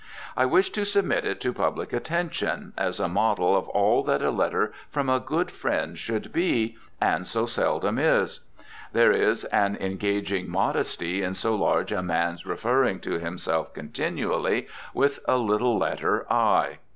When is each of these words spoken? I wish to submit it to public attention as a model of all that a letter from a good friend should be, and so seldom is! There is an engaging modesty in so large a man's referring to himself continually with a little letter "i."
I 0.35 0.47
wish 0.47 0.71
to 0.71 0.83
submit 0.83 1.25
it 1.25 1.39
to 1.41 1.53
public 1.53 1.93
attention 1.93 2.73
as 2.75 2.99
a 2.99 3.07
model 3.07 3.55
of 3.55 3.67
all 3.67 4.01
that 4.05 4.23
a 4.23 4.31
letter 4.31 4.73
from 4.89 5.09
a 5.09 5.19
good 5.19 5.51
friend 5.51 5.95
should 5.95 6.33
be, 6.33 6.75
and 6.99 7.27
so 7.27 7.45
seldom 7.45 7.99
is! 7.99 8.39
There 8.93 9.11
is 9.11 9.43
an 9.45 9.75
engaging 9.79 10.49
modesty 10.49 11.21
in 11.21 11.35
so 11.35 11.53
large 11.53 11.91
a 11.91 12.01
man's 12.01 12.47
referring 12.47 12.99
to 13.01 13.19
himself 13.19 13.75
continually 13.75 14.67
with 14.95 15.19
a 15.27 15.37
little 15.37 15.77
letter 15.77 16.25
"i." 16.33 16.79